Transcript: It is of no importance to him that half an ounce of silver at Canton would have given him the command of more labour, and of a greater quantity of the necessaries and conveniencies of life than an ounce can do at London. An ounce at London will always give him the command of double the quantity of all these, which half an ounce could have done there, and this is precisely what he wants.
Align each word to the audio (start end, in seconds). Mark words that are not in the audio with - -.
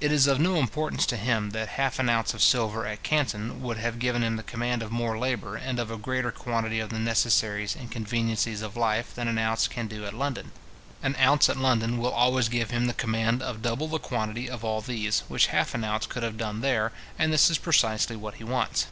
It 0.00 0.10
is 0.10 0.26
of 0.26 0.40
no 0.40 0.54
importance 0.56 1.04
to 1.04 1.18
him 1.18 1.50
that 1.50 1.68
half 1.76 1.98
an 1.98 2.08
ounce 2.08 2.32
of 2.32 2.40
silver 2.42 2.86
at 2.86 3.02
Canton 3.02 3.60
would 3.62 3.76
have 3.76 3.98
given 3.98 4.22
him 4.22 4.36
the 4.36 4.42
command 4.42 4.82
of 4.82 4.90
more 4.90 5.18
labour, 5.18 5.56
and 5.56 5.78
of 5.78 5.90
a 5.90 5.98
greater 5.98 6.32
quantity 6.32 6.80
of 6.80 6.88
the 6.88 6.98
necessaries 6.98 7.76
and 7.76 7.90
conveniencies 7.92 8.62
of 8.62 8.78
life 8.78 9.14
than 9.14 9.28
an 9.28 9.36
ounce 9.36 9.68
can 9.68 9.86
do 9.86 10.06
at 10.06 10.14
London. 10.14 10.52
An 11.02 11.16
ounce 11.20 11.50
at 11.50 11.58
London 11.58 11.98
will 11.98 12.12
always 12.14 12.48
give 12.48 12.70
him 12.70 12.86
the 12.86 12.94
command 12.94 13.42
of 13.42 13.60
double 13.60 13.88
the 13.88 13.98
quantity 13.98 14.48
of 14.48 14.64
all 14.64 14.80
these, 14.80 15.22
which 15.28 15.48
half 15.48 15.74
an 15.74 15.84
ounce 15.84 16.06
could 16.06 16.22
have 16.22 16.38
done 16.38 16.62
there, 16.62 16.90
and 17.18 17.30
this 17.30 17.50
is 17.50 17.58
precisely 17.58 18.16
what 18.16 18.36
he 18.36 18.44
wants. 18.44 18.86